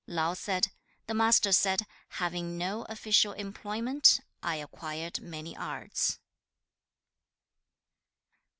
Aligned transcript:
4. 0.07 0.15
Lao 0.15 0.33
said, 0.33 0.71
'The 1.05 1.13
Master 1.13 1.51
said, 1.51 1.85
"Having 2.17 2.57
no 2.57 2.85
official 2.89 3.33
employment, 3.33 4.19
I 4.41 4.55
acquired 4.55 5.21
many 5.21 5.55
arts."' 5.55 6.17